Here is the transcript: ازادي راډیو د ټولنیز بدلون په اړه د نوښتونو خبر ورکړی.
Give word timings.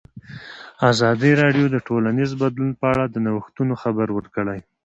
ازادي 0.91 1.31
راډیو 1.41 1.65
د 1.71 1.77
ټولنیز 1.87 2.31
بدلون 2.41 2.71
په 2.79 2.85
اړه 2.91 3.03
د 3.07 3.15
نوښتونو 3.25 3.73
خبر 3.81 4.07
ورکړی. 4.13 4.59